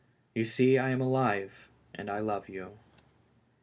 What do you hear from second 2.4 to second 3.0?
you."